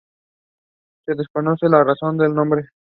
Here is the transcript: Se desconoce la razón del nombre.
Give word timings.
Se 1.05 1.13
desconoce 1.13 1.69
la 1.69 1.83
razón 1.83 2.17
del 2.17 2.33
nombre. 2.33 2.69